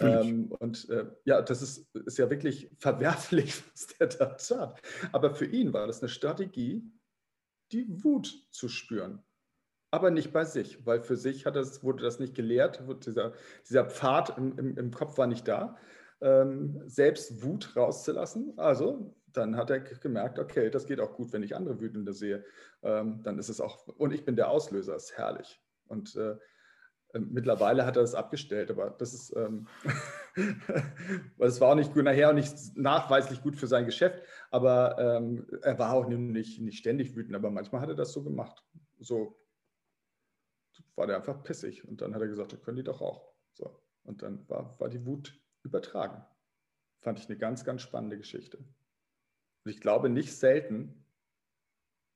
[0.00, 4.78] Ähm, und äh, ja, das ist, ist ja wirklich verwerflich, was der da tat.
[5.12, 6.84] Aber für ihn war das eine Strategie,
[7.72, 9.22] die Wut zu spüren
[9.92, 13.34] aber nicht bei sich, weil für sich das, wurde das nicht gelehrt, dieser,
[13.68, 15.76] dieser Pfad im, im, im Kopf war nicht da,
[16.22, 18.54] ähm, selbst Wut rauszulassen.
[18.56, 22.42] Also dann hat er gemerkt, okay, das geht auch gut, wenn ich andere Wütende sehe.
[22.82, 25.60] Ähm, dann ist es auch, und ich bin der Auslöser, ist herrlich.
[25.88, 26.36] Und äh,
[27.12, 29.68] äh, mittlerweile hat er das abgestellt, aber das ist, ähm,
[31.38, 35.46] es war auch nicht gut nachher und nicht nachweislich gut für sein Geschäft, aber ähm,
[35.60, 38.64] er war auch nicht, nicht ständig wütend, aber manchmal hat er das so gemacht.
[38.98, 39.36] So
[40.96, 41.86] war der einfach pissig.
[41.86, 43.34] Und dann hat er gesagt, das können die doch auch.
[43.54, 43.82] So.
[44.04, 46.24] Und dann war, war die Wut übertragen.
[47.02, 48.58] Fand ich eine ganz, ganz spannende Geschichte.
[48.58, 51.04] Und ich glaube, nicht selten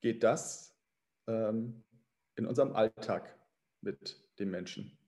[0.01, 0.77] geht das
[1.29, 1.85] ähm,
[2.37, 3.39] in unserem Alltag
[3.81, 4.99] mit den Menschen.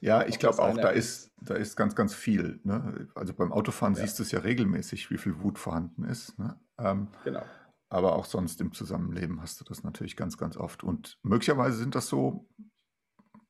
[0.00, 2.60] Ja, ich glaube auch, da ist, da ist ganz, ganz viel.
[2.62, 3.08] Ne?
[3.14, 4.02] Also beim Autofahren ja.
[4.02, 6.38] siehst du es ja regelmäßig, wie viel Wut vorhanden ist.
[6.38, 6.58] Ne?
[6.78, 7.44] Ähm, genau.
[7.88, 10.82] Aber auch sonst im Zusammenleben hast du das natürlich ganz, ganz oft.
[10.82, 12.48] Und möglicherweise sind das so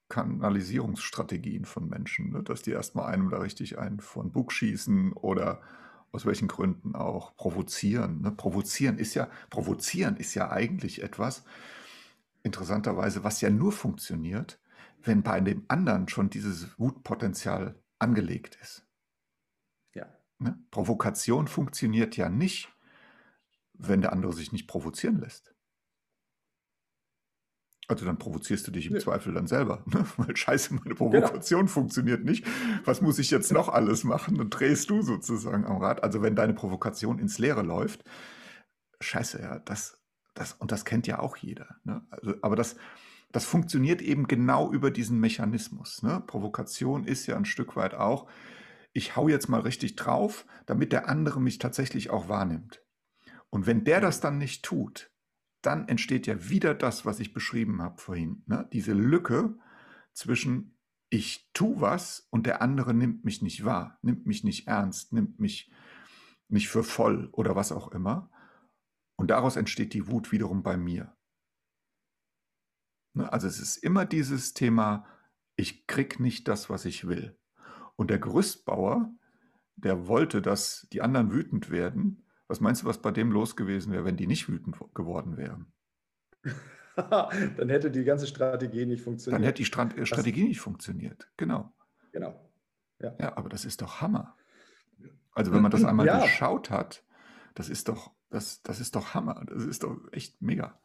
[0.08, 2.42] Kanalisierungsstrategien von Menschen, ne?
[2.42, 5.60] dass die erstmal einem da richtig einen von Bug schießen oder
[6.12, 8.22] aus welchen Gründen auch provozieren.
[8.22, 8.30] Ne?
[8.30, 11.44] Provozieren ist ja, provozieren ist ja eigentlich etwas,
[12.42, 14.60] interessanterweise, was ja nur funktioniert,
[15.02, 18.86] wenn bei dem anderen schon dieses Wutpotenzial angelegt ist.
[19.94, 20.06] Ja.
[20.38, 20.58] Ne?
[20.70, 22.72] Provokation funktioniert ja nicht,
[23.74, 25.55] wenn der andere sich nicht provozieren lässt.
[27.88, 28.98] Also dann provozierst du dich im nee.
[28.98, 29.84] Zweifel dann selber.
[29.92, 30.04] Ne?
[30.16, 30.96] Weil scheiße, meine genau.
[30.96, 31.72] Provokation genau.
[31.72, 32.44] funktioniert nicht.
[32.84, 34.36] Was muss ich jetzt noch alles machen?
[34.36, 36.02] Dann drehst du sozusagen am Rad.
[36.02, 38.04] Also wenn deine Provokation ins Leere läuft,
[39.00, 40.00] scheiße, ja, das,
[40.34, 41.76] das, und das kennt ja auch jeder.
[41.84, 42.04] Ne?
[42.10, 42.76] Also, aber das,
[43.32, 46.02] das funktioniert eben genau über diesen Mechanismus.
[46.02, 46.22] Ne?
[46.26, 48.28] Provokation ist ja ein Stück weit auch,
[48.92, 52.82] ich hau jetzt mal richtig drauf, damit der andere mich tatsächlich auch wahrnimmt.
[53.50, 55.10] Und wenn der das dann nicht tut,
[55.62, 58.42] dann entsteht ja wieder das, was ich beschrieben habe vorhin.
[58.46, 58.68] Ne?
[58.72, 59.58] Diese Lücke
[60.12, 60.76] zwischen
[61.08, 65.38] ich tue was und der andere nimmt mich nicht wahr, nimmt mich nicht ernst, nimmt
[65.38, 65.70] mich
[66.48, 68.30] nicht für voll oder was auch immer.
[69.16, 71.16] Und daraus entsteht die Wut wiederum bei mir.
[73.14, 73.32] Ne?
[73.32, 75.06] Also es ist immer dieses Thema,
[75.56, 77.38] ich krieg nicht das, was ich will.
[77.96, 79.14] Und der Gerüstbauer,
[79.76, 83.92] der wollte, dass die anderen wütend werden, was meinst du, was bei dem los gewesen
[83.92, 85.72] wäre, wenn die nicht wütend geworden wären?
[86.96, 89.40] Dann hätte die ganze Strategie nicht funktioniert.
[89.40, 91.28] Dann hätte die Strand äh, Strategie das, nicht funktioniert.
[91.36, 91.72] Genau.
[92.12, 92.40] Genau.
[93.00, 93.14] Ja.
[93.20, 94.36] ja, aber das ist doch Hammer.
[95.32, 96.22] Also wenn man das einmal ja.
[96.22, 97.04] geschaut hat,
[97.54, 99.44] das ist doch, das, das ist doch Hammer.
[99.46, 100.80] Das ist doch echt mega.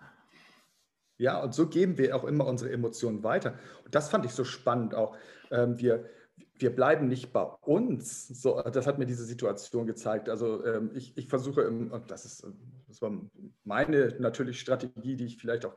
[1.17, 3.53] Ja, und so geben wir auch immer unsere Emotionen weiter.
[3.85, 5.15] Und das fand ich so spannend auch.
[5.51, 6.09] Ähm, wir,
[6.61, 8.27] wir bleiben nicht bei uns.
[8.27, 10.29] So, das hat mir diese Situation gezeigt.
[10.29, 12.45] Also ähm, ich, ich versuche, und das ist
[12.87, 13.11] das war
[13.63, 15.75] meine natürlich Strategie, die ich vielleicht auch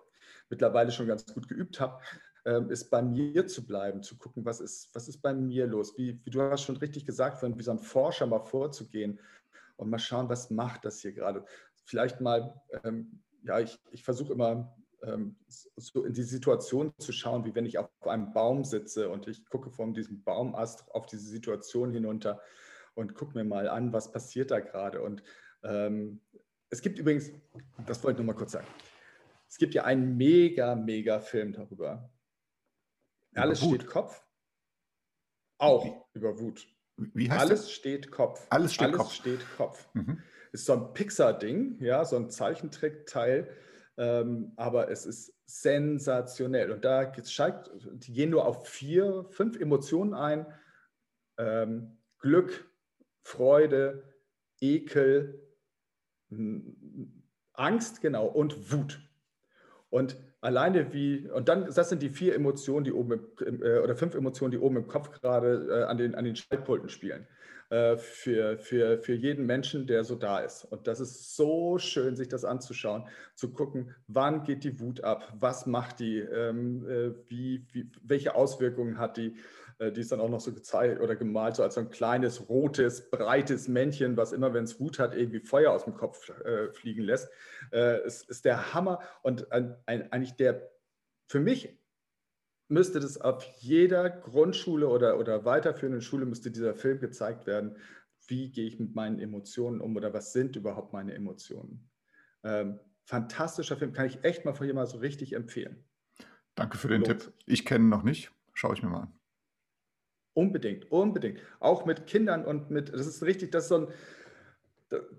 [0.50, 2.02] mittlerweile schon ganz gut geübt habe,
[2.44, 5.96] ähm, ist bei mir zu bleiben, zu gucken, was ist, was ist bei mir los.
[5.96, 9.20] Wie, wie du hast schon richtig gesagt, wie so ein Forscher mal vorzugehen
[9.76, 11.44] und mal schauen, was macht das hier gerade.
[11.84, 14.83] Vielleicht mal, ähm, ja, ich, ich versuche immer ähm,
[15.76, 19.44] so in die Situation zu schauen, wie wenn ich auf einem Baum sitze und ich
[19.46, 22.40] gucke von diesem Baumast auf diese Situation hinunter
[22.94, 25.02] und gucke mir mal an, was passiert da gerade.
[25.02, 25.22] Und
[25.62, 26.20] ähm,
[26.70, 27.30] es gibt übrigens,
[27.86, 28.66] das wollte ich nur mal kurz sagen,
[29.48, 32.10] es gibt ja einen mega, mega Film darüber.
[33.34, 34.22] Alles steht Kopf.
[35.58, 36.66] Auch wie, über Wut.
[36.96, 37.72] Wie heißt Alles das?
[37.72, 38.46] steht Kopf.
[38.50, 39.12] Alles steht Alles Kopf.
[39.12, 39.88] Steht Kopf.
[39.94, 40.22] Mhm.
[40.52, 43.48] Ist so ein Pixar-Ding, ja, so ein Zeichentrickteil.
[43.96, 46.72] Ähm, aber es ist sensationell.
[46.72, 50.46] Und da steigt, die gehen nur auf vier, fünf Emotionen ein.
[51.38, 52.70] Ähm, Glück,
[53.22, 54.02] Freude,
[54.60, 55.40] Ekel,
[57.52, 59.00] Angst, genau, und Wut.
[59.90, 63.94] Und alleine wie, und dann, das sind die vier Emotionen, die oben im, äh, oder
[63.94, 67.26] fünf Emotionen, die oben im Kopf gerade äh, an, den, an den Schaltpulten spielen.
[67.70, 70.64] Äh, für, für, für jeden Menschen, der so da ist.
[70.64, 75.32] Und das ist so schön, sich das anzuschauen, zu gucken, wann geht die Wut ab,
[75.38, 79.36] was macht die, ähm, äh, wie, wie, welche Auswirkungen hat die.
[79.78, 82.48] Äh, die ist dann auch noch so gezeigt oder gemalt, so als so ein kleines,
[82.50, 86.70] rotes, breites Männchen, was immer, wenn es Wut hat, irgendwie Feuer aus dem Kopf äh,
[86.72, 87.30] fliegen lässt.
[87.72, 90.70] Äh, es ist der Hammer und ein, ein, eigentlich der
[91.26, 91.78] für mich
[92.68, 97.76] müsste das auf jeder Grundschule oder, oder weiterführenden Schule müsste dieser Film gezeigt werden.
[98.26, 101.90] Wie gehe ich mit meinen Emotionen um oder was sind überhaupt meine Emotionen?
[102.42, 105.84] Ähm, fantastischer Film, kann ich echt mal von jemandem so richtig empfehlen.
[106.54, 107.20] Danke für den Lohnt.
[107.20, 107.32] Tipp.
[107.46, 108.30] Ich kenne ihn noch nicht.
[108.54, 109.20] Schaue ich mir mal an.
[110.32, 111.40] Unbedingt, unbedingt.
[111.60, 113.88] Auch mit Kindern und mit, das ist richtig, das ist so ein,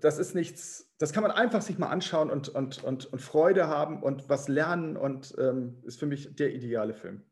[0.00, 3.68] das ist nichts, das kann man einfach sich mal anschauen und, und, und, und Freude
[3.68, 7.22] haben und was lernen und ähm, ist für mich der ideale Film.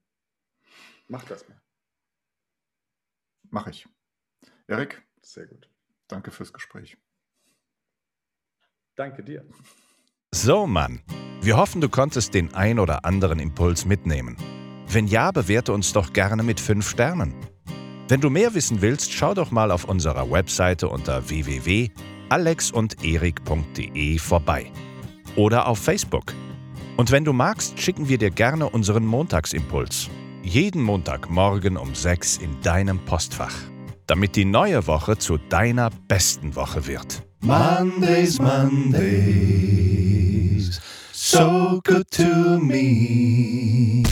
[1.08, 1.60] Mach das mal.
[3.50, 3.86] Mach ich.
[4.66, 5.02] Erik?
[5.22, 5.68] Sehr gut.
[6.08, 6.96] Danke fürs Gespräch.
[8.96, 9.44] Danke dir.
[10.32, 11.02] So, Mann.
[11.40, 14.36] Wir hoffen, du konntest den ein oder anderen Impuls mitnehmen.
[14.88, 17.34] Wenn ja, bewerte uns doch gerne mit 5 Sternen.
[18.08, 24.72] Wenn du mehr wissen willst, schau doch mal auf unserer Webseite unter www.alexunderik.de vorbei.
[25.36, 26.32] Oder auf Facebook.
[26.96, 30.10] Und wenn du magst, schicken wir dir gerne unseren Montagsimpuls.
[30.44, 33.54] Jeden Montagmorgen um 6 in deinem Postfach.
[34.06, 37.22] Damit die neue Woche zu deiner besten Woche wird.
[37.40, 38.78] Mondays, Mondays,
[41.12, 44.02] so good to me.